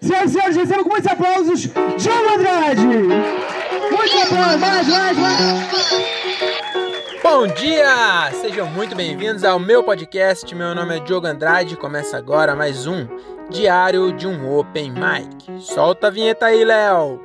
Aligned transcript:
Senhoras 0.00 0.30
e 0.30 0.32
senhores, 0.32 0.56
recebam 0.56 0.84
com 0.84 0.90
muitos 0.90 1.12
aplausos, 1.12 1.60
João 1.98 2.34
Andrade! 2.34 2.86
Muitos 2.86 4.22
aplausos, 4.22 4.60
mais, 4.60 4.88
mais, 4.88 5.18
mais! 5.18 5.40
Bom 7.22 7.46
dia! 7.48 8.32
Sejam 8.40 8.66
muito 8.68 8.96
bem-vindos 8.96 9.44
ao 9.44 9.58
meu 9.58 9.84
podcast. 9.84 10.54
Meu 10.54 10.74
nome 10.74 10.96
é 10.96 11.00
Diogo 11.00 11.26
Andrade. 11.26 11.76
Começa 11.76 12.16
agora 12.16 12.56
mais 12.56 12.86
um 12.86 13.06
Diário 13.50 14.10
de 14.10 14.26
um 14.26 14.50
Open 14.56 14.90
Mic. 14.90 15.62
Solta 15.62 16.06
a 16.06 16.10
vinheta 16.10 16.46
aí, 16.46 16.64
Léo! 16.64 17.20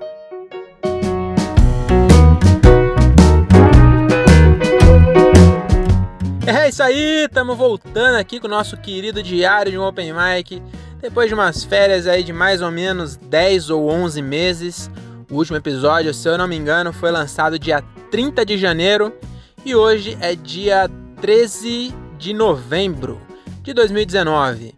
É 6.45 6.69
isso 6.69 6.83
aí, 6.83 7.23
estamos 7.23 7.57
voltando 7.57 8.17
aqui 8.17 8.39
com 8.39 8.47
o 8.47 8.49
nosso 8.49 8.75
querido 8.77 9.23
Diário 9.23 9.71
de 9.71 9.77
um 9.77 9.83
Open 9.83 10.13
Mic. 10.13 10.61
Depois 11.05 11.27
de 11.27 11.35
umas 11.35 11.63
férias 11.63 12.07
aí 12.07 12.23
de 12.23 12.33
mais 12.33 12.63
ou 12.63 12.71
menos 12.71 13.15
10 13.15 13.69
ou 13.69 13.91
11 13.91 14.23
meses, 14.23 14.89
o 15.29 15.35
último 15.35 15.55
episódio, 15.55 16.11
se 16.15 16.27
eu 16.27 16.35
não 16.35 16.47
me 16.47 16.55
engano, 16.55 16.91
foi 16.91 17.11
lançado 17.11 17.59
dia 17.59 17.83
30 18.09 18.43
de 18.43 18.57
janeiro 18.57 19.13
e 19.63 19.75
hoje 19.75 20.17
é 20.19 20.33
dia 20.33 20.89
13 21.21 21.93
de 22.17 22.33
novembro 22.33 23.21
de 23.61 23.71
2019. 23.71 24.73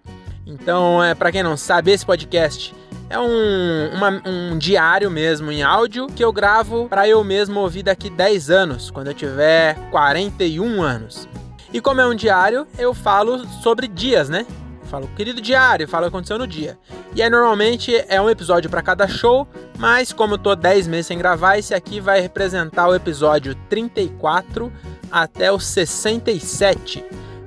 Então, 0.45 1.01
é, 1.01 1.15
para 1.15 1.31
quem 1.31 1.41
não 1.41 1.55
sabe, 1.55 1.91
esse 1.91 2.05
podcast 2.05 2.75
é 3.09 3.17
um, 3.17 3.95
uma, 3.95 4.21
um 4.25 4.57
diário 4.57 5.09
mesmo 5.09 5.49
em 5.49 5.63
áudio 5.63 6.07
que 6.07 6.25
eu 6.25 6.33
gravo 6.33 6.89
para 6.89 7.07
eu 7.07 7.23
mesmo 7.23 7.61
ouvir 7.61 7.83
daqui 7.83 8.09
10 8.09 8.49
anos, 8.49 8.91
quando 8.91 9.07
eu 9.07 9.13
tiver 9.13 9.75
41 9.91 10.81
anos. 10.81 11.25
E 11.71 11.79
como 11.79 12.01
é 12.01 12.05
um 12.05 12.15
diário, 12.15 12.67
eu 12.77 12.93
falo 12.93 13.47
sobre 13.63 13.87
dias, 13.87 14.27
né? 14.27 14.45
Falo, 14.87 15.07
querido 15.15 15.41
diário, 15.41 15.87
falo 15.87 16.05
o 16.05 16.09
que 16.09 16.15
aconteceu 16.15 16.37
no 16.37 16.47
dia. 16.47 16.77
E 17.15 17.21
aí 17.21 17.29
normalmente 17.29 17.95
é 18.07 18.19
um 18.21 18.29
episódio 18.29 18.69
para 18.69 18.81
cada 18.81 19.07
show, 19.07 19.47
mas 19.77 20.11
como 20.11 20.35
eu 20.35 20.37
tô 20.37 20.55
10 20.55 20.87
meses 20.87 21.07
sem 21.07 21.17
gravar, 21.17 21.57
esse 21.57 21.73
aqui 21.73 21.99
vai 21.99 22.19
representar 22.19 22.87
o 22.87 22.95
episódio 22.95 23.55
34 23.69 24.71
até 25.11 25.51
o 25.51 25.59
67. 25.59 27.03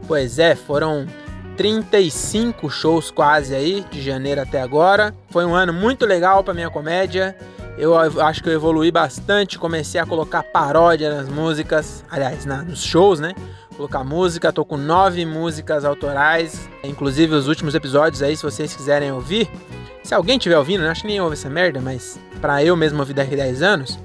Pois 0.07 0.39
é, 0.39 0.55
foram 0.55 1.07
35 1.57 2.71
shows 2.71 3.11
quase 3.11 3.55
aí, 3.55 3.85
de 3.91 4.01
janeiro 4.01 4.41
até 4.41 4.61
agora. 4.61 5.15
Foi 5.31 5.45
um 5.45 5.55
ano 5.55 5.73
muito 5.73 6.07
legal 6.07 6.43
para 6.43 6.55
minha 6.55 6.71
comédia. 6.71 7.37
Eu 7.77 7.97
acho 7.97 8.43
que 8.43 8.49
eu 8.49 8.53
evolui 8.53 8.91
bastante, 8.91 9.59
comecei 9.59 10.01
a 10.01 10.07
colocar 10.07 10.43
paródia 10.43 11.15
nas 11.15 11.29
músicas, 11.29 12.05
aliás, 12.11 12.45
na, 12.45 12.63
nos 12.63 12.83
shows, 12.83 13.21
né? 13.21 13.35
Colocar 13.81 14.05
música. 14.05 14.53
Tô 14.53 14.63
com 14.63 14.77
nove 14.77 15.25
músicas 15.25 15.87
autorais, 15.87 16.69
inclusive 16.85 17.35
os 17.35 17.49
últimos 17.49 17.75
episódios 17.75 18.23
aí, 18.23 18.37
se 18.37 18.43
vocês 18.43 18.77
quiserem 18.77 19.11
ouvir. 19.11 19.49
Se 20.03 20.15
alguém 20.15 20.37
estiver 20.37 20.59
ouvindo, 20.59 20.83
né? 20.83 20.91
acho 20.91 21.03
que 21.03 21.07
nem 21.07 21.21
ouve 21.21 21.33
essa 21.33 21.49
merda, 21.49 21.81
mas 21.81 22.21
para 22.41 22.63
eu 22.63 22.77
mesmo 22.77 22.99
ouvir 23.01 23.15
daqui 23.15 23.35
a 23.35 23.39
10 23.39 23.63
anos, 23.63 23.99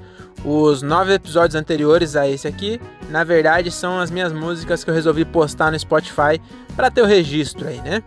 os 0.44 0.80
nove 0.80 1.12
episódios 1.12 1.54
anteriores 1.54 2.16
a 2.16 2.26
esse 2.26 2.48
aqui, 2.48 2.80
na 3.10 3.22
verdade, 3.22 3.70
são 3.70 3.98
as 3.98 4.10
minhas 4.10 4.32
músicas 4.32 4.82
que 4.82 4.88
eu 4.88 4.94
resolvi 4.94 5.24
postar 5.24 5.70
no 5.70 5.78
Spotify 5.78 6.40
para 6.74 6.90
ter 6.90 7.02
o 7.02 7.06
registro 7.06 7.68
aí, 7.68 7.80
né? 7.82 8.02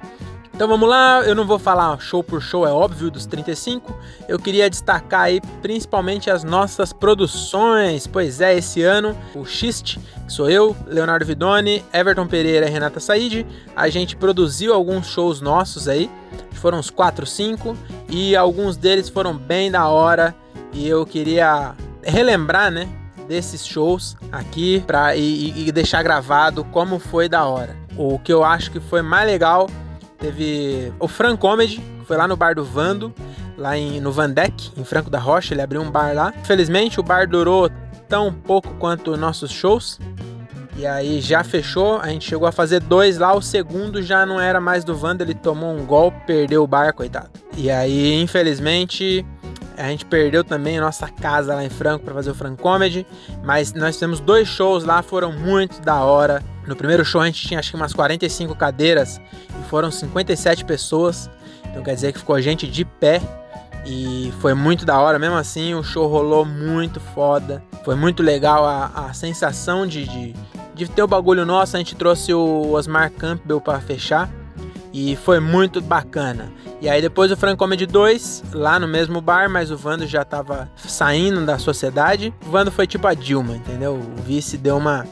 Então 0.59 0.67
vamos 0.67 0.89
lá, 0.89 1.21
eu 1.21 1.33
não 1.33 1.47
vou 1.47 1.57
falar 1.57 1.97
show 2.02 2.21
por 2.21 2.41
show, 2.41 2.67
é 2.67 2.69
óbvio, 2.69 3.09
dos 3.09 3.25
35. 3.25 3.97
Eu 4.27 4.38
queria 4.38 4.69
destacar 4.69 5.21
aí 5.21 5.39
principalmente 5.61 6.29
as 6.29 6.43
nossas 6.43 6.91
produções. 6.91 8.05
Pois 8.05 8.41
é, 8.41 8.57
esse 8.57 8.83
ano 8.83 9.17
o 9.33 9.45
Xist, 9.45 9.97
que 10.27 10.33
sou 10.33 10.49
eu, 10.49 10.75
Leonardo 10.85 11.25
Vidoni, 11.25 11.81
Everton 11.93 12.27
Pereira 12.27 12.67
e 12.67 12.69
Renata 12.69 12.99
Said, 12.99 13.47
a 13.73 13.87
gente 13.87 14.17
produziu 14.17 14.73
alguns 14.73 15.07
shows 15.07 15.39
nossos 15.39 15.87
aí. 15.87 16.11
Foram 16.52 16.80
uns 16.80 16.89
4, 16.89 17.25
5 17.25 17.77
e 18.09 18.35
alguns 18.35 18.75
deles 18.75 19.07
foram 19.07 19.37
bem 19.37 19.71
da 19.71 19.87
hora 19.87 20.35
e 20.73 20.85
eu 20.85 21.05
queria 21.05 21.73
relembrar, 22.03 22.69
né, 22.69 22.85
desses 23.30 23.65
shows 23.65 24.17
aqui 24.30 24.83
para 24.85 25.15
e, 25.15 25.67
e 25.69 25.71
deixar 25.71 26.03
gravado 26.03 26.65
como 26.65 26.99
foi 26.99 27.30
da 27.30 27.45
hora. 27.45 27.77
O 27.95 28.19
que 28.19 28.33
eu 28.33 28.43
acho 28.43 28.69
que 28.71 28.81
foi 28.81 29.02
mais 29.02 29.25
legal 29.25 29.65
Teve 30.19 30.91
o 30.99 31.07
Fran 31.07 31.37
Comedy, 31.37 31.77
que 31.99 32.05
foi 32.05 32.17
lá 32.17 32.27
no 32.27 32.35
bar 32.35 32.53
do 32.53 32.63
Vando, 32.63 33.13
lá 33.57 33.77
em, 33.77 34.02
no 34.02 34.11
Vandeck, 34.11 34.71
em 34.77 34.83
Franco 34.83 35.09
da 35.09 35.19
Rocha. 35.19 35.53
Ele 35.53 35.61
abriu 35.61 35.81
um 35.81 35.89
bar 35.89 36.13
lá. 36.13 36.33
Infelizmente, 36.41 36.99
o 36.99 37.03
bar 37.03 37.27
durou 37.27 37.69
tão 38.07 38.33
pouco 38.33 38.73
quanto 38.75 39.15
nossos 39.15 39.52
shows. 39.52 39.99
E 40.75 40.85
aí 40.85 41.19
já 41.19 41.43
fechou, 41.43 41.99
a 41.99 42.07
gente 42.07 42.27
chegou 42.27 42.47
a 42.47 42.53
fazer 42.53 42.80
dois 42.80 43.17
lá, 43.17 43.35
o 43.35 43.41
segundo 43.41 44.02
já 44.02 44.25
não 44.25 44.39
era 44.39 44.61
mais 44.61 44.85
do 44.85 44.95
Vando, 44.95 45.21
ele 45.21 45.33
tomou 45.33 45.75
um 45.75 45.85
golpe, 45.85 46.17
perdeu 46.25 46.63
o 46.63 46.67
bar, 46.67 46.93
coitado. 46.93 47.30
E 47.57 47.69
aí, 47.69 48.13
infelizmente, 48.21 49.25
a 49.80 49.90
gente 49.90 50.06
perdeu 50.06 50.44
também 50.44 50.78
a 50.78 50.82
nossa 50.82 51.08
casa 51.08 51.56
lá 51.56 51.64
em 51.64 51.70
Franco 51.70 52.04
para 52.04 52.14
fazer 52.14 52.32
o 52.32 52.36
Franco 52.36 52.62
Comedy, 52.62 53.08
mas 53.44 53.73
nós 53.73 53.98
temos 53.98 54.20
dois 54.20 54.48
shows 54.48 54.84
lá, 54.84 55.02
foram 55.02 55.32
muito 55.32 55.82
da 55.82 56.04
hora. 56.04 56.44
No 56.67 56.76
primeiro 56.76 57.06
show 57.06 57.22
a 57.22 57.26
gente 57.26 57.48
tinha 57.48 57.60
acho 57.60 57.72
que 57.72 57.78
umas 57.78 57.94
45 57.94 58.54
cadeiras 58.56 59.22
e 59.50 59.70
foram 59.70 59.90
57 59.90 60.66
pessoas. 60.66 61.30
Então 61.66 61.82
quer 61.82 61.95
dizer 61.95 62.12
que 62.12 62.20
ficou 62.20 62.40
gente 62.42 62.67
de 62.67 62.84
pé 62.84 63.22
e 63.86 64.34
foi 64.42 64.54
muito 64.54 64.86
da 64.86 65.00
hora. 65.00 65.17
Mesmo 65.17 65.36
assim, 65.36 65.73
o 65.73 65.84
show 65.84 66.08
rolou 66.08 66.44
muito 66.46 67.00
foda. 67.00 67.64
Foi 67.86 67.96
muito 67.96 68.22
legal 68.22 68.66
a, 68.66 69.08
a 69.08 69.14
sensação 69.14 69.88
de, 69.88 70.06
de, 70.06 70.36
de 70.76 70.88
ter 70.90 71.02
o 71.02 71.08
bagulho 71.08 71.46
nosso. 71.46 71.78
A 71.78 71.80
gente 71.80 71.96
trouxe 71.96 72.34
o 72.34 72.73
Osmar 72.73 73.11
Campbell 73.11 73.61
para 73.61 73.80
fechar 73.80 74.30
e 74.94 75.16
foi 75.16 75.40
muito 75.40 75.82
bacana. 75.82 76.52
E 76.82 76.88
aí 76.88 77.02
depois 77.02 77.30
o 77.32 77.36
Frank 77.36 77.58
Comedy 77.58 77.86
2, 77.86 78.44
lá 78.54 78.80
no 78.80 78.88
mesmo 78.88 79.20
bar, 79.20 79.50
mas 79.50 79.70
o 79.70 79.76
Vando 79.76 80.08
já 80.08 80.23
tava 80.23 80.72
saindo 80.78 81.45
da 81.45 81.58
sociedade. 81.58 82.34
O 82.45 82.50
Vando 82.50 82.72
foi 82.72 82.88
tipo 82.88 83.06
a 83.06 83.14
Dilma, 83.14 83.56
entendeu? 83.56 83.95
O 83.95 84.22
vice 84.22 84.58
deu 84.58 84.78
uma 84.78 85.06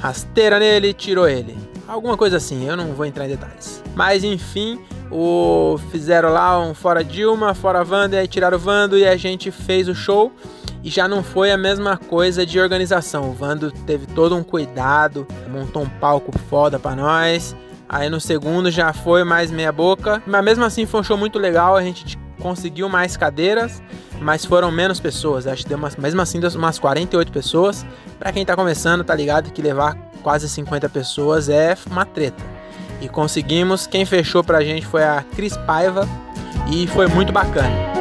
rasteira 0.00 0.58
nele 0.58 0.88
e 0.88 0.92
tirou 0.92 1.28
ele. 1.28 1.56
Alguma 1.86 2.16
coisa 2.16 2.38
assim, 2.38 2.66
eu 2.66 2.76
não 2.76 2.92
vou 2.92 3.06
entrar 3.06 3.26
em 3.26 3.28
detalhes. 3.28 3.82
Mas 3.94 4.24
enfim, 4.24 4.80
o 5.12 5.78
fizeram 5.90 6.32
lá 6.32 6.58
um 6.58 6.74
fora 6.74 7.04
Dilma, 7.04 7.54
fora 7.54 7.84
Vando, 7.84 8.16
e 8.16 8.18
aí 8.18 8.26
tiraram 8.26 8.56
o 8.56 8.60
Vando 8.60 8.98
e 8.98 9.06
a 9.06 9.16
gente 9.16 9.52
fez 9.52 9.88
o 9.88 9.94
show. 9.94 10.32
E 10.82 10.90
já 10.90 11.06
não 11.06 11.22
foi 11.22 11.52
a 11.52 11.56
mesma 11.56 11.96
coisa 11.96 12.44
de 12.44 12.58
organização. 12.58 13.30
O 13.30 13.32
Vando 13.32 13.70
teve 13.70 14.06
todo 14.06 14.34
um 14.34 14.42
cuidado, 14.42 15.24
montou 15.48 15.82
um 15.82 15.88
palco 15.88 16.36
foda 16.50 16.80
para 16.80 16.96
nós. 16.96 17.54
Aí 17.92 18.08
no 18.08 18.18
segundo 18.18 18.70
já 18.70 18.90
foi 18.94 19.22
mais 19.22 19.50
meia 19.50 19.70
boca, 19.70 20.22
mas 20.26 20.42
mesmo 20.42 20.64
assim 20.64 20.86
foi 20.86 21.00
um 21.00 21.04
show 21.04 21.18
muito 21.18 21.38
legal, 21.38 21.76
a 21.76 21.82
gente 21.82 22.18
conseguiu 22.40 22.88
mais 22.88 23.18
cadeiras, 23.18 23.82
mas 24.18 24.46
foram 24.46 24.70
menos 24.70 24.98
pessoas. 24.98 25.46
Acho 25.46 25.64
que 25.64 25.68
deu 25.68 25.76
umas, 25.76 25.94
mesmo 25.96 26.22
assim 26.22 26.40
umas 26.56 26.78
48 26.78 27.30
pessoas. 27.30 27.84
Para 28.18 28.32
quem 28.32 28.46
tá 28.46 28.56
começando, 28.56 29.04
tá 29.04 29.14
ligado 29.14 29.52
que 29.52 29.60
levar 29.60 29.94
quase 30.22 30.48
50 30.48 30.88
pessoas 30.88 31.50
é 31.50 31.76
uma 31.90 32.06
treta. 32.06 32.42
E 32.98 33.10
conseguimos, 33.10 33.86
quem 33.86 34.06
fechou 34.06 34.42
pra 34.42 34.62
gente 34.62 34.86
foi 34.86 35.04
a 35.04 35.22
Cris 35.36 35.54
Paiva 35.58 36.08
e 36.72 36.86
foi 36.86 37.06
muito 37.08 37.30
bacana. 37.30 37.91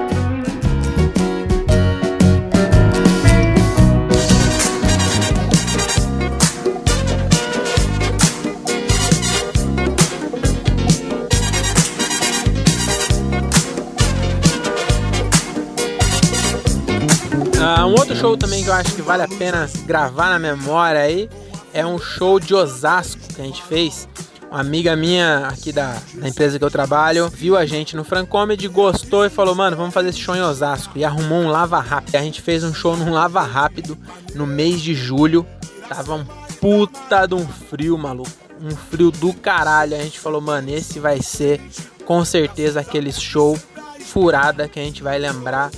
Um 17.91 17.99
outro 17.99 18.15
show 18.15 18.37
também 18.37 18.63
que 18.63 18.69
eu 18.69 18.73
acho 18.73 18.95
que 18.95 19.01
vale 19.01 19.21
a 19.21 19.27
pena 19.27 19.69
gravar 19.85 20.29
na 20.29 20.39
memória 20.39 21.01
aí 21.01 21.29
é 21.73 21.85
um 21.85 21.99
show 21.99 22.39
de 22.39 22.55
Osasco 22.55 23.19
que 23.35 23.41
a 23.41 23.43
gente 23.43 23.61
fez. 23.61 24.07
Uma 24.49 24.61
amiga 24.61 24.95
minha 24.95 25.47
aqui 25.47 25.73
da, 25.73 25.97
da 26.13 26.27
empresa 26.27 26.57
que 26.57 26.63
eu 26.63 26.71
trabalho 26.71 27.27
viu 27.27 27.57
a 27.57 27.65
gente 27.65 27.95
no 27.97 28.05
Francomedy, 28.05 28.69
gostou 28.69 29.25
e 29.25 29.29
falou: 29.29 29.53
Mano, 29.55 29.75
vamos 29.75 29.93
fazer 29.93 30.09
esse 30.09 30.19
show 30.19 30.33
em 30.33 30.41
Osasco. 30.41 30.97
E 30.97 31.03
arrumou 31.03 31.39
um 31.39 31.49
lava 31.49 31.79
rápido. 31.79 32.15
A 32.15 32.21
gente 32.21 32.41
fez 32.41 32.63
um 32.63 32.73
show 32.73 32.95
num 32.95 33.11
lava 33.11 33.41
rápido 33.41 33.97
no 34.33 34.47
mês 34.47 34.81
de 34.81 34.93
julho. 34.93 35.45
Tava 35.89 36.15
um 36.15 36.25
puta 36.61 37.25
de 37.25 37.35
um 37.35 37.45
frio, 37.45 37.97
maluco. 37.97 38.31
Um 38.61 38.71
frio 38.71 39.11
do 39.11 39.33
caralho. 39.33 39.97
A 39.97 39.99
gente 39.99 40.17
falou: 40.17 40.39
Mano, 40.39 40.69
esse 40.69 40.97
vai 40.97 41.21
ser 41.21 41.61
com 42.05 42.23
certeza 42.23 42.79
aquele 42.79 43.11
show 43.11 43.59
furada 43.99 44.69
que 44.69 44.79
a 44.79 44.83
gente 44.83 45.03
vai 45.03 45.19
lembrar 45.19 45.71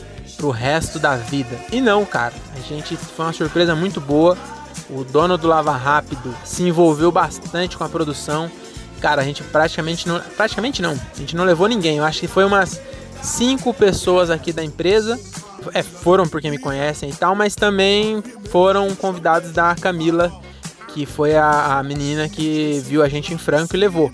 pro 0.44 0.50
resto 0.50 1.00
da 1.00 1.16
vida. 1.16 1.58
E 1.72 1.80
não, 1.80 2.04
cara, 2.04 2.34
a 2.54 2.60
gente 2.60 2.98
foi 2.98 3.26
uma 3.26 3.32
surpresa 3.32 3.74
muito 3.74 4.02
boa. 4.02 4.38
O 4.90 5.06
dono 5.06 5.38
do 5.38 5.48
Lava 5.48 5.72
Rápido 5.72 6.36
se 6.44 6.64
envolveu 6.64 7.10
bastante 7.14 7.78
com 7.78 7.86
a 7.86 7.88
produção. 7.88 8.52
Cara, 9.00 9.22
a 9.22 9.24
gente 9.24 9.42
praticamente 9.42 10.06
não, 10.06 10.20
praticamente 10.36 10.82
não, 10.82 10.92
a 10.92 11.18
gente 11.18 11.34
não 11.34 11.46
levou 11.46 11.70
ninguém. 11.70 12.00
Eu 12.00 12.04
acho 12.04 12.20
que 12.20 12.28
foi 12.28 12.44
umas 12.44 12.82
cinco 13.22 13.74
pessoas 13.74 14.30
aqui 14.30 14.52
da 14.52 14.62
empresa. 14.62 15.18
É, 15.74 15.82
foram 15.82 16.28
porque 16.28 16.52
me 16.52 16.58
conhecem 16.58 17.10
e 17.10 17.14
tal, 17.14 17.34
mas 17.36 17.56
também 17.56 18.22
foram 18.50 18.94
convidados 18.96 19.54
da 19.54 19.74
Camila, 19.76 20.30
que 20.90 21.06
foi 21.06 21.38
a, 21.38 21.78
a 21.80 21.84
menina 21.84 22.28
que 22.28 22.84
viu 22.86 23.02
a 23.02 23.08
gente 23.08 23.34
em 23.34 23.38
Franco 23.38 23.78
e 23.78 23.80
levou. 23.80 24.12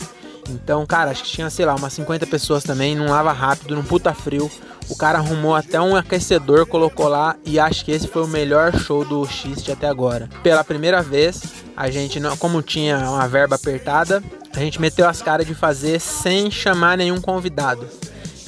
Então, 0.47 0.85
cara, 0.85 1.09
acho 1.09 1.23
que 1.23 1.29
tinha, 1.29 1.49
sei 1.49 1.65
lá, 1.65 1.73
umas 1.73 1.93
50 1.93 2.27
pessoas 2.27 2.63
também, 2.63 2.95
num 2.95 3.09
lava 3.09 3.31
rápido, 3.31 3.75
num 3.75 3.83
puta 3.83 4.13
frio 4.13 4.49
O 4.89 4.95
cara 4.95 5.19
arrumou 5.19 5.55
até 5.55 5.79
um 5.79 5.95
aquecedor, 5.95 6.65
colocou 6.65 7.07
lá 7.07 7.35
e 7.45 7.59
acho 7.59 7.85
que 7.85 7.91
esse 7.91 8.07
foi 8.07 8.23
o 8.23 8.27
melhor 8.27 8.75
show 8.75 9.05
do 9.05 9.25
Xist 9.25 9.69
até 9.69 9.87
agora. 9.87 10.27
Pela 10.41 10.63
primeira 10.63 11.01
vez, 11.01 11.43
a 11.77 11.91
gente, 11.91 12.19
não, 12.19 12.35
como 12.35 12.61
tinha 12.63 12.97
uma 12.97 13.27
verba 13.27 13.55
apertada, 13.55 14.23
a 14.55 14.59
gente 14.59 14.81
meteu 14.81 15.07
as 15.07 15.21
caras 15.21 15.45
de 15.45 15.53
fazer 15.53 15.99
sem 15.99 16.49
chamar 16.49 16.97
nenhum 16.97 17.21
convidado. 17.21 17.87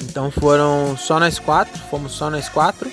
Então 0.00 0.30
foram 0.30 0.96
só 0.96 1.20
nós 1.20 1.38
quatro, 1.38 1.80
fomos 1.88 2.12
só 2.12 2.28
nós 2.28 2.48
quatro 2.48 2.90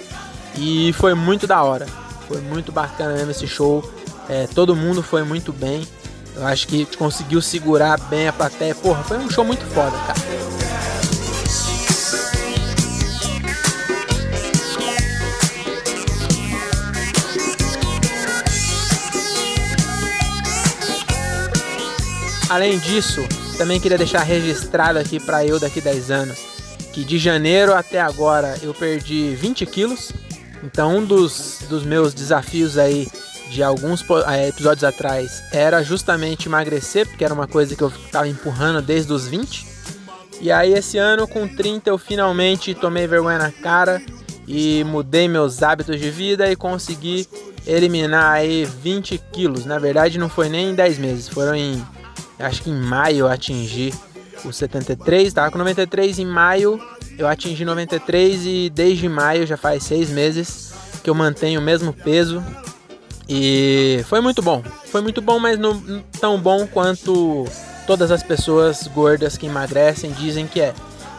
e 0.56 0.94
foi 0.94 1.16
muito 1.16 1.48
da 1.48 1.64
hora. 1.64 1.88
Foi 2.28 2.40
muito 2.40 2.72
bacana 2.72 3.16
mesmo 3.16 3.32
esse 3.32 3.48
show. 3.48 3.84
É, 4.30 4.48
todo 4.54 4.76
mundo 4.76 5.02
foi 5.02 5.24
muito 5.24 5.52
bem. 5.52 5.88
Eu 6.36 6.46
acho 6.46 6.68
que 6.68 6.86
conseguiu 6.98 7.42
segurar 7.42 8.00
bem 8.02 8.28
a 8.28 8.34
plateia. 8.34 8.76
Porra, 8.76 9.04
foi 9.04 9.18
um 9.18 9.30
show 9.30 9.44
muito 9.44 9.66
foda, 9.66 9.98
cara. 10.06 10.59
Além 22.50 22.80
disso, 22.80 23.22
também 23.58 23.80
queria 23.80 23.98
deixar 23.98 24.24
registrado 24.24 24.98
aqui 24.98 25.20
para 25.20 25.46
eu 25.46 25.60
daqui 25.60 25.80
10 25.80 26.12
anos 26.12 26.60
que 26.92 27.04
de 27.04 27.18
janeiro 27.18 27.74
até 27.74 28.02
agora 28.02 28.58
eu 28.62 28.74
perdi 28.74 29.36
20 29.36 29.66
quilos. 29.66 30.12
Então 30.64 30.98
um 30.98 31.06
dos, 31.06 31.60
dos 31.70 31.84
meus 31.84 32.14
desafios 32.14 32.78
aí 32.78 33.08
de 33.50 33.64
alguns 33.64 34.06
é, 34.28 34.50
episódios 34.50 34.84
atrás 34.84 35.42
era 35.52 35.82
justamente 35.82 36.48
emagrecer, 36.48 37.08
porque 37.08 37.24
era 37.24 37.34
uma 37.34 37.48
coisa 37.48 37.76
que 37.76 37.82
eu 37.82 37.88
estava 37.88 38.28
empurrando 38.28 38.82
desde 38.82 39.12
os 39.14 39.28
20. 39.28 39.66
E 40.42 40.52
aí 40.52 40.74
esse 40.74 40.98
ano 40.98 41.28
com 41.28 41.48
30 41.48 41.90
eu 41.90 41.98
finalmente 41.98 42.74
tomei 42.74 43.08
vergonha 43.08 43.38
na 43.38 43.52
cara 43.52 44.02
e 44.48 44.84
mudei 44.84 45.28
meus 45.28 45.62
hábitos 45.64 46.00
de 46.00 46.10
vida 46.10 46.52
e 46.52 46.56
consegui 46.56 47.28
eliminar 47.66 48.34
aí 48.34 48.66
20 48.66 49.18
quilos. 49.32 49.66
Na 49.66 49.80
verdade 49.80 50.18
não 50.18 50.30
foi 50.30 50.50
nem 50.50 50.72
em 50.72 50.76
10 50.76 50.98
meses, 50.98 51.30
foram 51.30 51.56
em 51.56 51.82
acho 52.40 52.64
que 52.64 52.70
em 52.70 52.80
maio 52.80 53.20
eu 53.20 53.28
atingi 53.28 53.94
os 54.46 54.56
73, 54.56 55.34
tava 55.34 55.52
com 55.52 55.58
93 55.58 56.20
em 56.20 56.26
maio, 56.26 56.80
eu 57.18 57.28
atingi 57.28 57.66
93 57.66 58.46
e 58.46 58.70
desde 58.70 59.10
maio 59.10 59.46
já 59.46 59.58
faz 59.58 59.84
seis 59.84 60.10
meses 60.10 60.74
que 61.04 61.10
eu 61.10 61.16
mantenho 61.16 61.60
o 61.60 61.64
mesmo 61.64 61.92
peso 61.92 62.44
e 63.28 64.04
foi 64.08 64.22
muito 64.22 64.42
bom. 64.42 64.64
Foi 64.88 65.02
muito 65.02 65.22
bom, 65.22 65.38
mas 65.38 65.60
não 65.60 66.04
tão 66.20 66.40
bom 66.40 66.66
quanto 66.66 67.46
todas 67.86 68.10
as 68.10 68.24
pessoas 68.24 68.88
gordas 68.88 69.38
que 69.38 69.46
emagrecem 69.46 70.12
dizem 70.12 70.48
que 70.48 70.60
é. 70.60 70.74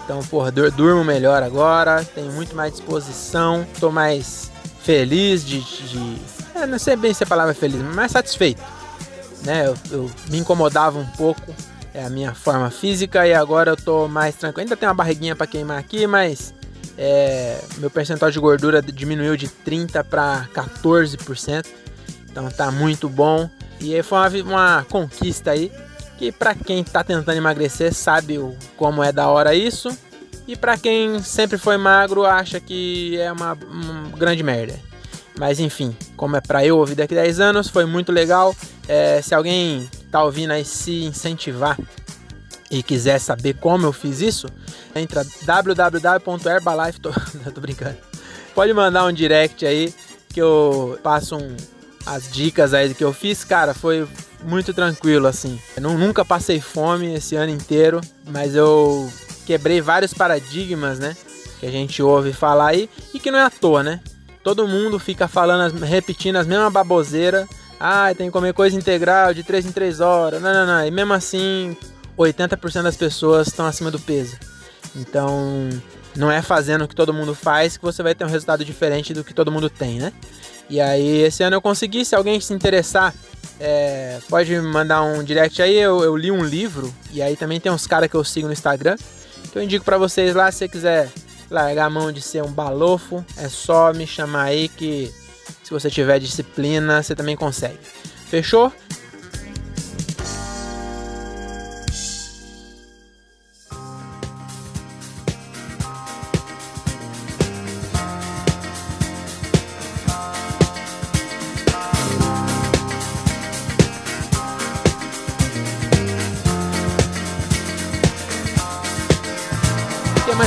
Então, 0.04 0.20
porra, 0.24 0.50
durmo 0.50 1.04
melhor 1.04 1.40
agora, 1.40 2.04
tenho 2.04 2.32
muito 2.32 2.56
mais 2.56 2.72
disposição, 2.72 3.64
tô 3.78 3.92
mais 3.92 4.50
feliz 4.82 5.44
de. 5.44 5.60
de 5.60 6.16
é, 6.52 6.66
não 6.66 6.80
sei 6.80 6.96
bem 6.96 7.14
se 7.14 7.22
a 7.22 7.26
palavra 7.26 7.52
é 7.52 7.54
feliz, 7.54 7.80
mas 7.80 7.94
mais 7.94 8.10
satisfeito. 8.10 8.60
Né? 9.42 9.66
Eu, 9.66 9.76
eu 9.90 10.10
me 10.28 10.38
incomodava 10.38 10.98
um 10.98 11.06
pouco 11.06 11.54
é 11.92 12.04
a 12.04 12.10
minha 12.10 12.34
forma 12.34 12.70
física 12.70 13.26
e 13.26 13.34
agora 13.34 13.72
eu 13.72 13.76
tô 13.76 14.06
mais 14.06 14.36
tranquilo. 14.36 14.66
Ainda 14.66 14.76
tem 14.76 14.88
uma 14.88 14.94
barriguinha 14.94 15.34
para 15.34 15.46
queimar 15.46 15.78
aqui, 15.78 16.06
mas 16.06 16.54
é, 16.96 17.60
meu 17.78 17.90
percentual 17.90 18.30
de 18.30 18.38
gordura 18.38 18.80
diminuiu 18.80 19.36
de 19.36 19.48
30 19.48 20.04
para 20.04 20.48
14%. 20.54 21.66
Então 22.30 22.48
tá 22.50 22.70
muito 22.70 23.08
bom. 23.08 23.50
E 23.80 24.00
foi 24.02 24.18
uma, 24.18 24.28
uma 24.44 24.86
conquista 24.88 25.50
aí 25.50 25.72
que 26.18 26.30
para 26.30 26.54
quem 26.54 26.84
tá 26.84 27.02
tentando 27.02 27.36
emagrecer 27.36 27.94
sabe 27.94 28.38
o, 28.38 28.54
como 28.76 29.02
é 29.02 29.10
da 29.10 29.28
hora 29.28 29.54
isso. 29.54 29.88
E 30.46 30.56
para 30.56 30.76
quem 30.76 31.22
sempre 31.22 31.58
foi 31.58 31.76
magro 31.76 32.24
acha 32.24 32.60
que 32.60 33.18
é 33.18 33.32
uma, 33.32 33.54
uma 33.54 34.16
grande 34.16 34.42
merda. 34.42 34.78
Mas 35.40 35.58
enfim, 35.58 35.96
como 36.18 36.36
é 36.36 36.40
pra 36.42 36.66
eu 36.66 36.76
ouvir 36.76 36.94
daqui 36.94 37.14
10 37.14 37.40
anos, 37.40 37.66
foi 37.66 37.86
muito 37.86 38.12
legal. 38.12 38.54
É, 38.86 39.22
se 39.22 39.34
alguém 39.34 39.88
tá 40.10 40.22
ouvindo 40.22 40.50
aí 40.50 40.66
se 40.66 41.02
incentivar 41.04 41.78
e 42.70 42.82
quiser 42.82 43.18
saber 43.18 43.54
como 43.54 43.86
eu 43.86 43.92
fiz 43.92 44.20
isso, 44.20 44.48
entra 44.94 45.24
www.herbalife. 45.46 47.00
Tô, 47.00 47.10
tô 47.54 47.58
brincando. 47.58 47.96
Pode 48.54 48.70
mandar 48.74 49.06
um 49.06 49.12
direct 49.14 49.64
aí 49.64 49.94
que 50.28 50.42
eu 50.42 50.98
passo 51.02 51.36
um, 51.36 51.56
as 52.04 52.30
dicas 52.30 52.74
aí 52.74 52.92
que 52.92 53.02
eu 53.02 53.14
fiz, 53.14 53.42
cara, 53.42 53.72
foi 53.72 54.06
muito 54.44 54.74
tranquilo 54.74 55.26
assim. 55.26 55.58
Eu 55.74 55.94
nunca 55.96 56.22
passei 56.22 56.60
fome 56.60 57.14
esse 57.14 57.34
ano 57.34 57.50
inteiro, 57.50 58.02
mas 58.26 58.54
eu 58.54 59.10
quebrei 59.46 59.80
vários 59.80 60.12
paradigmas, 60.12 60.98
né? 60.98 61.16
Que 61.58 61.64
a 61.64 61.70
gente 61.70 62.02
ouve 62.02 62.30
falar 62.34 62.72
aí 62.72 62.90
e 63.14 63.18
que 63.18 63.30
não 63.30 63.38
é 63.38 63.44
à 63.44 63.50
toa, 63.50 63.82
né? 63.82 64.00
Todo 64.42 64.66
mundo 64.66 64.98
fica 64.98 65.28
falando, 65.28 65.78
repetindo 65.84 66.36
as 66.36 66.46
mesmas 66.46 66.72
baboseiras. 66.72 67.46
Ah, 67.78 68.12
tem 68.16 68.26
que 68.26 68.32
comer 68.32 68.52
coisa 68.52 68.76
integral 68.76 69.34
de 69.34 69.42
3 69.42 69.66
em 69.66 69.72
3 69.72 70.00
horas. 70.00 70.40
Não, 70.40 70.52
não, 70.52 70.66
não. 70.66 70.86
E 70.86 70.90
mesmo 70.90 71.12
assim, 71.12 71.76
80% 72.16 72.82
das 72.82 72.96
pessoas 72.96 73.48
estão 73.48 73.66
acima 73.66 73.90
do 73.90 73.98
peso. 73.98 74.36
Então, 74.96 75.68
não 76.16 76.30
é 76.30 76.42
fazendo 76.42 76.84
o 76.84 76.88
que 76.88 76.94
todo 76.94 77.12
mundo 77.12 77.34
faz 77.34 77.76
que 77.76 77.82
você 77.82 78.02
vai 78.02 78.14
ter 78.14 78.24
um 78.24 78.28
resultado 78.28 78.64
diferente 78.64 79.14
do 79.14 79.24
que 79.24 79.32
todo 79.32 79.52
mundo 79.52 79.68
tem, 79.70 79.98
né? 79.98 80.12
E 80.68 80.80
aí, 80.80 81.22
esse 81.22 81.42
ano 81.42 81.56
eu 81.56 81.60
consegui. 81.60 82.04
Se 82.04 82.14
alguém 82.14 82.40
se 82.40 82.52
interessar, 82.52 83.14
é, 83.58 84.18
pode 84.28 84.58
mandar 84.60 85.02
um 85.02 85.22
direct 85.22 85.60
aí. 85.60 85.76
Eu, 85.76 86.02
eu, 86.02 86.16
li 86.16 86.30
um 86.30 86.44
livro 86.44 86.92
e 87.12 87.20
aí 87.20 87.36
também 87.36 87.60
tem 87.60 87.70
uns 87.70 87.86
caras 87.86 88.10
que 88.10 88.16
eu 88.16 88.24
sigo 88.24 88.46
no 88.46 88.52
Instagram 88.52 88.96
que 89.50 89.58
eu 89.58 89.62
indico 89.62 89.84
para 89.84 89.98
vocês 89.98 90.34
lá. 90.34 90.50
Se 90.50 90.58
você 90.58 90.68
quiser 90.68 91.10
largar 91.50 91.86
a 91.86 91.90
mão 91.90 92.12
de 92.12 92.22
ser 92.22 92.42
um 92.42 92.52
balofo, 92.52 93.24
é 93.36 93.48
só 93.48 93.92
me 93.92 94.06
chamar 94.06 94.44
aí 94.44 94.68
que 94.68 95.12
se 95.62 95.70
você 95.70 95.90
tiver 95.90 96.18
disciplina, 96.18 97.02
você 97.02 97.14
também 97.14 97.36
consegue. 97.36 97.78
Fechou? 98.28 98.72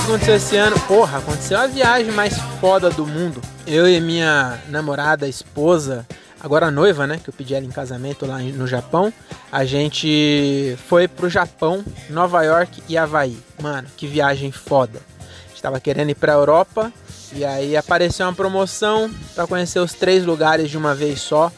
Mais 0.04 0.10
aconteceu 0.10 0.36
esse 0.36 0.58
ano? 0.58 0.80
Porra, 0.82 1.20
aconteceu 1.20 1.58
a 1.58 1.68
viagem 1.68 2.12
mais 2.12 2.38
foda 2.60 2.90
do 2.90 3.06
mundo. 3.06 3.42
Eu 3.66 3.88
e 3.88 4.02
minha 4.02 4.60
namorada, 4.70 5.28
esposa, 5.28 6.06
agora 6.42 6.70
noiva, 6.70 7.08
né? 7.08 7.20
Que 7.24 7.30
eu 7.30 7.34
pedi 7.34 7.56
ela 7.56 7.66
em 7.66 7.70
casamento 7.70 8.26
lá 8.26 8.40
no 8.40 8.68
Japão. 8.68 9.14
A 9.52 9.64
gente 9.64 10.78
foi 10.88 11.08
pro 11.08 11.30
Japão, 11.30 11.84
Nova 12.10 12.44
York 12.44 12.84
e 12.90 12.98
Havaí. 12.98 13.38
Mano, 13.62 13.88
que 13.96 14.06
viagem 14.06 14.52
foda. 14.52 15.00
A 15.20 15.50
gente 15.50 15.62
tava 15.62 15.80
querendo 15.80 16.10
ir 16.10 16.16
pra 16.16 16.34
Europa 16.34 16.92
e 17.34 17.46
aí 17.46 17.78
apareceu 17.78 18.26
uma 18.26 18.34
promoção 18.34 19.10
para 19.34 19.48
conhecer 19.48 19.80
os 19.80 19.94
três 19.94 20.26
lugares 20.26 20.70
de 20.70 20.78
uma 20.78 20.94
vez 20.94 21.22
só. 21.22 21.52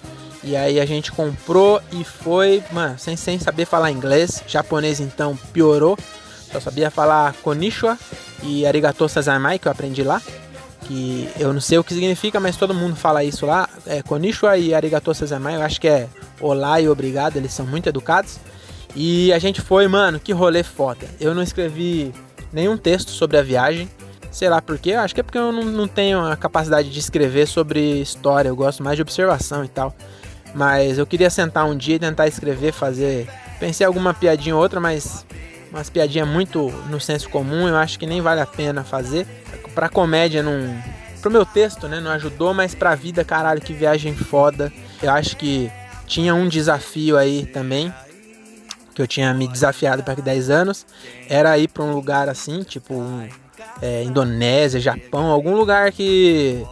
E 0.43 0.55
aí 0.55 0.79
a 0.79 0.85
gente 0.85 1.11
comprou 1.11 1.81
e 1.91 2.03
foi, 2.03 2.63
mano, 2.71 2.99
sem, 2.99 3.15
sem 3.17 3.39
saber 3.39 3.65
falar 3.65 3.91
inglês. 3.91 4.43
Japonês 4.45 4.99
então 4.99 5.35
piorou. 5.51 5.97
Só 6.51 6.59
sabia 6.59 6.91
falar 6.91 7.33
konnichiwa 7.41 7.97
e 8.45 8.65
arigato 8.65 9.07
sazamai, 9.09 9.59
que 9.59 9.67
eu 9.67 9.71
aprendi 9.71 10.03
lá. 10.03 10.21
Que 10.81 11.27
eu 11.39 11.51
não 11.51 11.59
sei 11.59 11.79
o 11.79 11.83
que 11.83 11.93
significa, 11.93 12.39
mas 12.39 12.57
todo 12.57 12.73
mundo 12.73 12.95
fala 12.95 13.23
isso 13.23 13.45
lá. 13.45 13.67
É 13.85 14.01
konnichiwa 14.03 14.57
e 14.57 14.73
arigato 14.73 15.13
sazamai, 15.13 15.55
eu 15.55 15.61
acho 15.61 15.81
que 15.81 15.87
é 15.87 16.07
olá 16.39 16.79
e 16.79 16.87
obrigado, 16.87 17.37
eles 17.37 17.51
são 17.51 17.65
muito 17.65 17.89
educados. 17.89 18.37
E 18.95 19.33
a 19.33 19.39
gente 19.39 19.61
foi, 19.61 19.87
mano, 19.87 20.19
que 20.19 20.31
rolê 20.31 20.63
foda. 20.63 21.05
Eu 21.19 21.35
não 21.35 21.41
escrevi 21.41 22.13
nenhum 22.53 22.77
texto 22.77 23.11
sobre 23.11 23.37
a 23.37 23.41
viagem. 23.41 23.89
Sei 24.31 24.49
lá 24.49 24.61
por 24.61 24.77
quê, 24.77 24.93
acho 24.93 25.13
que 25.13 25.21
é 25.21 25.23
porque 25.23 25.37
eu 25.37 25.51
não, 25.51 25.63
não 25.63 25.87
tenho 25.87 26.19
a 26.19 26.35
capacidade 26.35 26.89
de 26.89 26.99
escrever 26.99 27.47
sobre 27.47 28.01
história, 28.01 28.49
eu 28.49 28.55
gosto 28.55 28.83
mais 28.83 28.95
de 28.95 29.01
observação 29.01 29.63
e 29.63 29.67
tal. 29.67 29.95
Mas 30.53 30.97
eu 30.97 31.05
queria 31.05 31.29
sentar 31.29 31.65
um 31.65 31.75
dia 31.75 31.95
e 31.95 31.99
tentar 31.99 32.27
escrever, 32.27 32.71
fazer. 32.71 33.29
Pensei 33.59 33.85
alguma 33.85 34.13
piadinha 34.13 34.55
ou 34.55 34.61
outra, 34.61 34.79
mas 34.79 35.25
umas 35.75 35.89
piadinhas 35.89 36.27
muito 36.27 36.71
no 36.89 36.99
senso 37.01 37.29
comum, 37.29 37.67
eu 37.67 37.75
acho 37.75 37.99
que 37.99 38.05
nem 38.05 38.21
vale 38.21 38.39
a 38.39 38.45
pena 38.45 38.83
fazer. 38.83 39.27
Pra 39.73 39.89
comédia 39.89 40.41
não. 40.41 40.81
Pro 41.21 41.29
meu 41.29 41.45
texto, 41.45 41.87
né? 41.87 41.99
Não 41.99 42.11
ajudou, 42.11 42.53
mas 42.53 42.73
pra 42.73 42.95
vida, 42.95 43.23
caralho, 43.25 43.59
que 43.59 43.73
viagem 43.73 44.15
foda. 44.15 44.71
Eu 45.03 45.11
acho 45.11 45.35
que 45.35 45.69
tinha 46.07 46.33
um 46.33 46.47
desafio 46.47 47.17
aí 47.17 47.45
também. 47.45 47.93
Que 48.93 49.01
eu 49.01 49.07
tinha 49.07 49.33
me 49.33 49.47
desafiado 49.47 50.01
para 50.01 50.21
10 50.21 50.49
anos. 50.49 50.85
Era 51.27 51.57
ir 51.57 51.67
pra 51.67 51.83
um 51.83 51.93
lugar 51.93 52.29
assim, 52.29 52.63
tipo 52.63 53.03
é, 53.81 54.03
Indonésia, 54.03 54.79
Japão, 54.79 55.25
algum 55.25 55.55
lugar 55.55 55.91
que. 55.91 56.65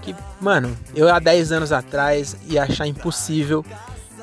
Que, 0.00 0.14
mano, 0.40 0.74
eu 0.94 1.12
há 1.12 1.18
10 1.18 1.52
anos 1.52 1.72
atrás 1.72 2.34
ia 2.46 2.62
achar 2.62 2.86
impossível 2.86 3.62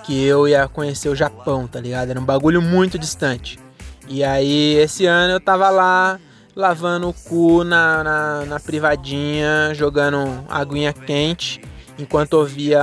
que 0.04 0.24
eu 0.24 0.48
ia 0.48 0.68
conhecer 0.68 1.10
o 1.10 1.16
Japão, 1.16 1.68
tá 1.68 1.80
ligado? 1.80 2.10
Era 2.10 2.20
um 2.20 2.26
bagulho 2.26 2.62
muito 2.62 2.98
distante. 2.98 3.60
E 4.08 4.24
aí, 4.24 4.76
esse 4.76 5.06
ano 5.06 5.34
eu 5.34 5.40
tava 5.40 5.70
lá 5.70 6.20
lavando 6.56 7.10
o 7.10 7.14
cu 7.14 7.64
na, 7.64 8.04
na, 8.04 8.46
na 8.46 8.60
privadinha, 8.60 9.74
jogando 9.74 10.46
aguinha 10.48 10.94
quente, 10.94 11.62
enquanto 11.98 12.36
ouvia 12.36 12.82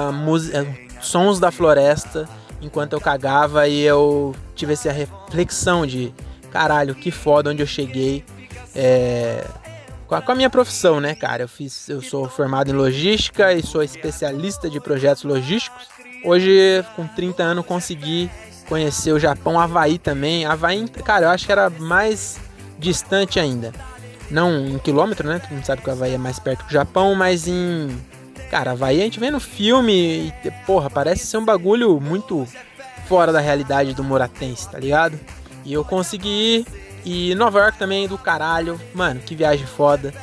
sons 1.01 1.41
da 1.41 1.51
floresta, 1.51 2.29
enquanto 2.61 2.93
eu 2.93 3.01
cagava 3.01 3.67
e 3.67 3.81
eu 3.81 4.35
tive 4.55 4.75
essa 4.75 4.93
reflexão 4.93 5.87
de 5.87 6.13
caralho, 6.51 6.95
que 6.95 7.11
foda 7.11 7.51
onde 7.51 7.63
eu 7.63 7.67
cheguei. 7.67 8.25
É, 8.75 9.45
com, 10.07 10.15
a, 10.15 10.23
com 10.23 10.33
a 10.33 10.35
minha 10.35 10.51
profissão, 10.51 11.01
né, 11.01 11.15
cara? 11.15 11.45
Eu 11.45 11.49
fiz, 11.49 11.89
eu 11.89 12.03
sou 12.03 12.29
formado 12.29 12.71
em 12.71 12.75
logística 12.75 13.53
e 13.53 13.63
sou 13.63 13.83
especialista 13.83 14.69
de 14.69 14.79
projetos 14.81 15.25
logísticos. 15.25 15.89
Hoje, 16.25 16.85
com 16.95 17.07
30 17.07 17.43
anos, 17.43 17.67
consegui 17.67 18.31
conhecer 18.73 19.13
o 19.13 19.21
Japão, 19.21 19.61
Havaí 19.61 19.99
também. 19.99 20.47
Havaí, 20.47 20.89
cara, 21.05 21.27
eu 21.27 21.29
acho 21.29 21.45
que 21.45 21.53
era 21.53 21.69
mais 21.69 22.41
distante 22.79 23.39
ainda. 23.39 23.71
Não 24.31 24.67
em 24.67 24.79
quilômetro, 24.79 25.29
né? 25.29 25.39
Todo 25.41 25.53
mundo 25.53 25.67
sabe 25.67 25.83
que 25.83 25.91
o 25.91 25.93
Havaí 25.93 26.15
é 26.15 26.19
mais 26.19 26.39
perto 26.39 26.65
que 26.65 26.71
o 26.71 26.73
Japão, 26.73 27.15
mas 27.15 27.47
em. 27.47 27.95
Cara, 28.51 28.71
Havaí 28.71 28.99
a 28.99 29.05
gente 29.05 29.21
vê 29.21 29.31
no 29.31 29.41
filme 29.41 30.33
e, 30.43 30.51
porra, 30.65 30.89
parece 30.89 31.27
ser 31.27 31.37
um 31.37 31.45
bagulho 31.45 32.01
muito 32.01 32.49
fora 33.07 33.31
da 33.31 33.41
realidade 33.41 33.93
do 33.93 34.03
Moratense, 34.03 34.71
tá 34.71 34.79
ligado? 34.79 35.21
E 35.67 35.75
eu 35.75 35.85
consegui 35.85 36.65
ir. 36.65 36.67
E 37.05 37.35
Nova 37.35 37.59
York 37.59 37.77
também 37.77 38.09
do 38.09 38.17
caralho. 38.17 38.81
Mano, 38.95 39.21
que 39.21 39.35
viagem 39.35 39.67
foda. 39.67 40.15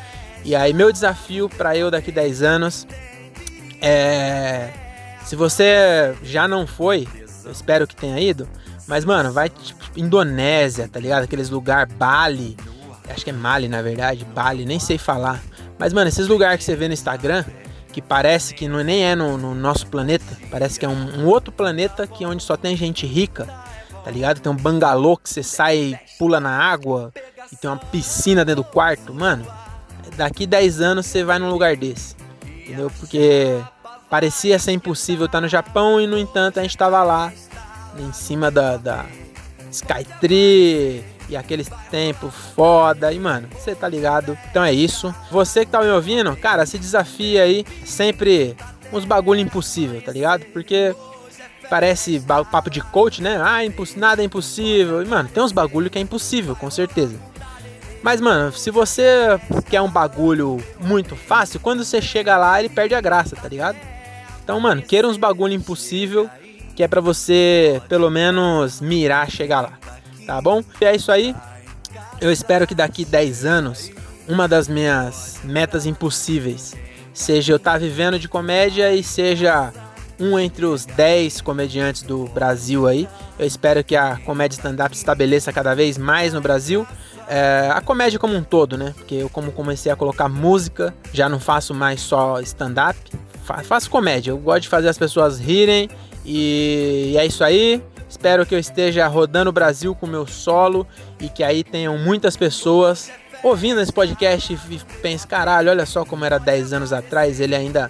E 0.44 0.56
aí, 0.56 0.74
meu 0.74 0.91
desafio 0.91 1.48
para 1.50 1.77
eu 1.77 1.91
daqui 1.91 2.12
10 2.12 2.41
anos 2.41 2.88
é. 3.79 4.70
Se 5.24 5.36
você 5.36 6.15
já 6.24 6.48
não 6.48 6.65
foi, 6.65 7.08
espero 7.51 7.88
que 7.88 7.96
tenha 7.96 8.20
ido. 8.20 8.48
Mas, 8.88 9.06
mano, 9.06 9.32
vai 9.32 9.50
tipo 9.50 9.79
Indonésia, 9.96 10.88
tá 10.88 11.00
ligado? 11.00 11.24
Aqueles 11.24 11.50
lugar 11.50 11.86
Bali. 11.88 12.58
Acho 13.10 13.24
que 13.24 13.29
é 13.29 13.34
Mali, 13.34 13.68
na 13.68 13.82
verdade. 13.82 14.25
Bali, 14.25 14.65
nem 14.65 14.79
sei 14.79 14.98
falar. 14.98 15.41
Mas, 15.77 15.94
mano, 15.94 16.10
esses 16.10 16.27
lugares 16.27 16.58
que 16.58 16.63
você 16.63 16.75
vê 16.75 16.88
no 16.88 16.94
Instagram, 16.94 17.44
que 17.91 18.01
parece 18.01 18.53
que 18.53 18.68
não, 18.68 18.84
nem 18.84 19.03
é 19.03 19.15
no, 19.15 19.38
no 19.38 19.56
nosso 19.56 19.88
planeta, 19.88 20.38
parece 20.51 20.79
que 20.79 20.86
é 20.86 20.89
um, 20.89 21.22
um, 21.22 21.25
outro 21.27 21.51
planeta 21.51 22.06
que 22.06 22.25
onde 22.25 22.44
só 22.44 22.56
tem 22.56 22.75
gente 22.75 23.06
rica, 23.06 23.46
tá 24.03 24.12
ligado? 24.12 24.39
Tem 24.39 24.51
um 24.51 24.56
bangalô 24.56 25.18
que 25.18 25.29
você 25.29 25.41
sai, 25.41 26.00
pula 26.18 26.39
na 26.39 26.51
água 26.51 27.12
e 27.51 27.56
tem 27.56 27.70
uma 27.70 27.77
piscina 27.77 28.46
dentro 28.46 28.63
do 28.63 28.70
quarto, 28.70 29.13
mano. 29.13 29.46
Daqui 30.15 30.46
10 30.46 30.82
anos 30.82 31.06
você 31.06 31.24
vai 31.24 31.39
num 31.39 31.50
lugar 31.50 31.75
desse, 31.75 32.15
entendeu? 32.44 32.91
Porque 33.00 33.60
parecia 34.09 34.57
ser 34.57 34.71
impossível 34.71 35.25
estar 35.25 35.41
no 35.41 35.47
Japão 35.47 36.01
e, 36.01 36.07
no 36.07 36.17
entanto, 36.17 36.59
a 36.59 36.61
gente 36.61 36.71
estava 36.71 37.03
lá, 37.03 37.31
em 37.97 38.11
cima 38.11 38.49
da, 38.49 38.77
da 38.77 39.05
Skytree 39.71 41.03
e 41.29 41.37
aqueles 41.37 41.69
tempos 41.89 42.33
foda. 42.55 43.11
E, 43.13 43.19
mano, 43.19 43.47
você 43.51 43.75
tá 43.75 43.87
ligado? 43.87 44.37
Então 44.49 44.63
é 44.63 44.73
isso. 44.73 45.13
Você 45.31 45.65
que 45.65 45.71
tá 45.71 45.81
me 45.81 45.89
ouvindo, 45.89 46.35
cara, 46.37 46.65
se 46.65 46.77
desafia 46.77 47.43
aí. 47.43 47.65
Sempre 47.85 48.55
uns 48.91 49.05
bagulho 49.05 49.39
impossível, 49.39 50.01
tá 50.01 50.11
ligado? 50.11 50.45
Porque 50.47 50.95
parece 51.69 52.21
papo 52.51 52.69
de 52.69 52.81
coach, 52.81 53.21
né? 53.21 53.37
Ah, 53.37 53.59
nada 53.95 54.21
é 54.21 54.25
impossível. 54.25 55.03
E, 55.03 55.05
mano, 55.05 55.29
tem 55.29 55.43
uns 55.43 55.51
bagulho 55.51 55.89
que 55.89 55.97
é 55.97 56.01
impossível, 56.01 56.55
com 56.55 56.69
certeza. 56.69 57.15
Mas, 58.01 58.21
mano, 58.21 58.51
se 58.53 58.71
você 58.71 59.39
quer 59.69 59.81
um 59.81 59.89
bagulho 59.89 60.63
muito 60.79 61.15
fácil, 61.17 61.59
quando 61.59 61.83
você 61.83 62.01
chega 62.01 62.37
lá, 62.37 62.57
ele 62.57 62.69
perde 62.69 62.95
a 62.95 63.01
graça, 63.01 63.35
tá 63.35 63.47
ligado? 63.47 63.77
Então, 64.50 64.60
mano, 64.60 64.82
queira 64.82 65.08
uns 65.08 65.15
bagulho 65.15 65.53
impossível 65.53 66.27
que 66.75 66.82
é 66.82 66.88
para 66.88 67.00
você 67.00 67.79
pelo 67.88 68.10
menos 68.10 68.82
mirar 68.82 69.29
chegar 69.29 69.62
lá, 69.62 69.74
tá 70.25 70.41
bom? 70.41 70.63
E 70.82 70.86
é 70.86 70.96
isso 70.96 71.12
aí. 71.12 71.36
Eu 72.20 72.32
espero 72.32 72.65
que 72.65 72.74
daqui 72.74 73.06
10 73.06 73.46
anos 73.46 73.91
uma 74.27 74.48
das 74.48 74.68
minhas 74.68 75.39
metas 75.44 75.86
impossíveis 75.86 76.74
seja 77.13 77.53
eu 77.53 77.58
estar 77.58 77.74
tá 77.74 77.77
vivendo 77.77 78.18
de 78.18 78.27
comédia 78.27 78.91
e 78.91 79.03
seja 79.03 79.72
um 80.20 80.39
entre 80.39 80.65
os 80.65 80.84
10 80.84 81.41
comediantes 81.41 82.01
do 82.01 82.25
Brasil 82.29 82.88
aí. 82.88 83.08
Eu 83.38 83.46
espero 83.46 83.84
que 83.84 83.96
a 83.96 84.18
comédia 84.25 84.56
stand-up 84.56 84.96
se 84.96 85.03
estabeleça 85.03 85.53
cada 85.53 85.75
vez 85.75 85.96
mais 85.96 86.34
no 86.34 86.41
Brasil. 86.41 86.88
É, 87.27 87.70
a 87.72 87.82
comédia 87.82 88.18
como 88.18 88.36
um 88.36 88.41
todo, 88.44 88.79
né? 88.79 88.96
Porque 88.98 89.13
eu 89.13 89.29
como 89.29 89.51
comecei 89.51 89.91
a 89.91 89.96
colocar 89.96 90.27
música, 90.27 90.91
já 91.13 91.29
não 91.29 91.39
faço 91.39 91.72
mais 91.72 92.01
só 92.01 92.41
stand-up. 92.41 92.98
Faço 93.63 93.89
comédia, 93.89 94.32
eu 94.32 94.38
gosto 94.38 94.62
de 94.62 94.70
fazer 94.70 94.89
as 94.89 94.98
pessoas 94.98 95.39
rirem 95.39 95.89
e 96.25 97.15
é 97.18 97.25
isso 97.25 97.44
aí. 97.44 97.82
Espero 98.08 98.46
que 98.46 98.56
eu 98.56 98.60
esteja 98.60 99.08
rodando 99.08 99.50
o 99.50 99.53
Brasil 99.53 99.94
com 99.94 100.08
meu 100.08 100.25
solo 100.25 100.88
e 101.20 101.29
que 101.29 101.44
aí 101.44 101.63
tenham 101.63 101.98
muitas 101.98 102.36
pessoas 102.36 103.12
ouvindo 103.44 103.79
esse 103.79 103.94
podcast 103.94 104.53
e 104.53 104.79
pensem, 105.01 105.27
caralho, 105.27 105.70
olha 105.70 105.86
só 105.86 106.03
como 106.03 106.25
era 106.25 106.38
10 106.38 106.74
anos 106.74 106.91
atrás, 106.91 107.39
ele 107.39 107.56
ainda 107.56 107.89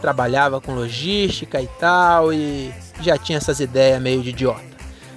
trabalhava 0.00 0.60
com 0.60 0.74
logística 0.74 1.60
e 1.60 1.66
tal 1.78 2.32
e 2.32 2.72
já 3.00 3.18
tinha 3.18 3.38
essas 3.38 3.60
ideias 3.60 4.00
meio 4.00 4.22
de 4.22 4.30
idiota. 4.30 4.62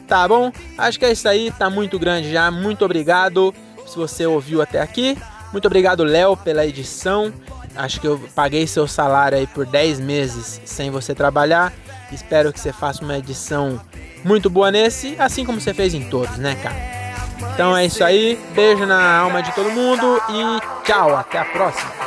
Tá 0.07 0.27
bom? 0.27 0.51
Acho 0.77 0.99
que 0.99 1.05
é 1.05 1.11
isso 1.11 1.27
aí, 1.27 1.51
tá 1.51 1.69
muito 1.69 1.97
grande 1.97 2.31
já. 2.31 2.51
Muito 2.51 2.83
obrigado 2.83 3.53
se 3.87 3.95
você 3.95 4.25
ouviu 4.25 4.61
até 4.61 4.81
aqui. 4.81 5.17
Muito 5.51 5.65
obrigado, 5.65 6.03
Léo, 6.03 6.35
pela 6.35 6.65
edição. 6.65 7.33
Acho 7.75 7.99
que 7.99 8.07
eu 8.07 8.19
paguei 8.35 8.67
seu 8.67 8.87
salário 8.87 9.37
aí 9.37 9.47
por 9.47 9.65
10 9.65 9.99
meses 9.99 10.61
sem 10.65 10.89
você 10.89 11.15
trabalhar. 11.15 11.73
Espero 12.11 12.51
que 12.51 12.59
você 12.59 12.73
faça 12.73 13.03
uma 13.03 13.17
edição 13.17 13.79
muito 14.23 14.49
boa 14.49 14.71
nesse, 14.71 15.15
assim 15.17 15.45
como 15.45 15.59
você 15.59 15.73
fez 15.73 15.93
em 15.93 16.03
todos, 16.09 16.37
né, 16.37 16.55
cara? 16.55 16.75
Então 17.53 17.75
é 17.75 17.85
isso 17.85 18.03
aí. 18.03 18.39
Beijo 18.53 18.85
na 18.85 19.19
alma 19.19 19.41
de 19.41 19.53
todo 19.53 19.69
mundo 19.69 20.21
e 20.29 20.85
tchau. 20.85 21.15
Até 21.15 21.39
a 21.39 21.45
próxima. 21.45 22.00